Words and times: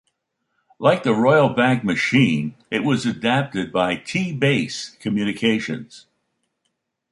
Like 0.79 1.03
the 1.03 1.13
Royal 1.13 1.49
Bank 1.49 1.83
machine, 1.83 2.55
it 2.71 2.83
was 2.83 3.05
adapted 3.05 3.71
by 3.71 3.97
T-Base 3.97 4.97
Communications. 4.99 6.07